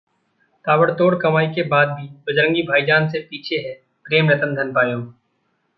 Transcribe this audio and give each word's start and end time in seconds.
ताबड़तोड़ 0.65 1.15
कमाई 1.15 1.47
के 1.47 1.63
बाद 1.63 1.89
भी 1.89 2.07
'बजरंगी 2.07 2.63
भाईजान' 2.63 3.09
से 3.09 3.19
पीछे 3.29 3.57
है 3.57 3.73
'प्रेम 4.05 4.29
रतन 4.31 4.55
धन 4.55 4.73
पायो' 4.73 5.01